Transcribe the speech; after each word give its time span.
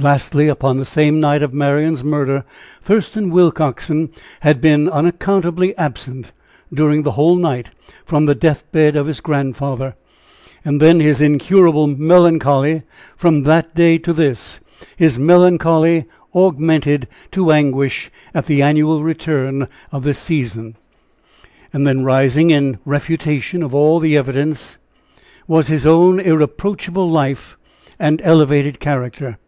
Lastly, 0.00 0.46
upon 0.46 0.78
the 0.78 0.84
same 0.84 1.18
night 1.18 1.42
of 1.42 1.52
Marian's 1.52 2.04
murder, 2.04 2.44
Thurston 2.82 3.30
Willcoxen 3.30 4.10
had 4.42 4.60
been 4.60 4.88
unaccountably 4.88 5.76
absent, 5.76 6.30
during 6.72 7.02
the 7.02 7.10
whole 7.18 7.34
night, 7.34 7.70
from 8.04 8.26
the 8.26 8.34
deathbed 8.36 8.94
of 8.94 9.08
his 9.08 9.18
grandfather. 9.18 9.96
And 10.64 10.80
then 10.80 11.00
his 11.00 11.20
incurable 11.20 11.88
melancholy 11.88 12.84
from 13.16 13.42
that 13.42 13.74
day 13.74 13.98
to 13.98 14.12
this 14.12 14.60
his 14.96 15.18
melancholy 15.18 16.04
augmented 16.32 17.08
to 17.32 17.50
anguish 17.50 18.08
at 18.32 18.46
the 18.46 18.62
annual 18.62 19.02
return 19.02 19.66
of 19.90 20.04
this 20.04 20.20
season. 20.20 20.76
And 21.72 21.84
then 21.88 22.04
rising, 22.04 22.52
in 22.52 22.78
refutation 22.84 23.64
of 23.64 23.74
all 23.74 23.98
this 23.98 24.16
evidence, 24.16 24.78
was 25.48 25.66
his 25.66 25.84
own 25.86 26.20
irreproachable 26.20 27.10
life 27.10 27.56
and 27.98 28.20
elevated 28.22 28.78
character. 28.78 29.38